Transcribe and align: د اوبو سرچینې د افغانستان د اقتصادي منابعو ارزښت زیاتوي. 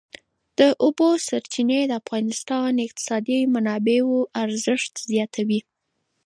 د 0.59 0.59
اوبو 0.85 1.07
سرچینې 1.27 1.79
د 1.87 1.91
افغانستان 2.01 2.67
د 2.75 2.79
اقتصادي 2.87 3.39
منابعو 3.53 4.17
ارزښت 4.43 4.93
زیاتوي. 5.11 5.59